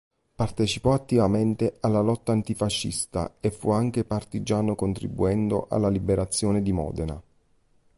Partecipò 0.35 0.93
attivamente 0.93 1.77
alla 1.79 1.99
lotta 2.01 2.31
antifascista 2.31 3.35
e 3.39 3.51
fu 3.51 3.69
anche 3.69 4.03
partigiano 4.03 4.73
contribuendo 4.73 5.67
alla 5.69 5.89
liberazione 5.89 6.63
di 6.63 6.71
Modena. 6.71 7.21